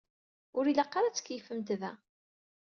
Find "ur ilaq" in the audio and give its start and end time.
0.57-0.93